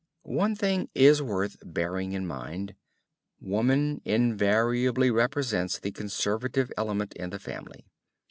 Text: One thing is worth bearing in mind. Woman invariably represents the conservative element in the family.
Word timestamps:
One 0.23 0.55
thing 0.55 0.89
is 0.95 1.21
worth 1.21 1.57
bearing 1.63 2.13
in 2.13 2.25
mind. 2.25 2.73
Woman 3.39 4.01
invariably 4.03 5.11
represents 5.11 5.77
the 5.77 5.91
conservative 5.91 6.71
element 6.75 7.13
in 7.17 7.29
the 7.29 7.37
family. 7.37 7.85